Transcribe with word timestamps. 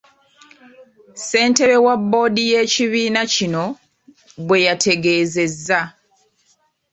Ssentebe 1.17 1.77
wa 1.85 1.95
bboodi 2.01 2.41
y’ekibiina 2.51 3.21
kino 3.33 3.63
bweyategeezezza. 4.45 5.81